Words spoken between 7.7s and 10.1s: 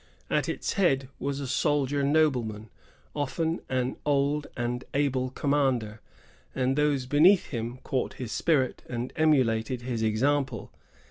caught his spirit and emulated his